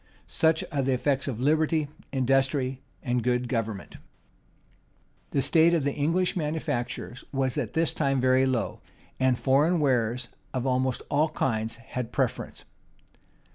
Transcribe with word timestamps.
Such 0.25 0.63
are 0.71 0.81
the 0.81 0.93
effects 0.93 1.27
of 1.27 1.39
liberty, 1.39 1.87
industry, 2.11 2.81
and 3.03 3.21
good 3.21 3.47
government! 3.47 3.97
The 5.29 5.43
state 5.43 5.75
of 5.75 5.83
the 5.83 5.93
English 5.93 6.35
manufactures 6.35 7.23
was 7.31 7.55
at 7.55 7.73
this 7.73 7.93
time 7.93 8.19
very 8.19 8.47
low; 8.47 8.81
and 9.19 9.37
foreign 9.37 9.79
wares 9.79 10.29
of 10.55 10.65
almost 10.65 11.03
all 11.11 11.29
kinds 11.29 11.75
had 11.77 12.07
the 12.07 12.13
preference. 12.13 12.63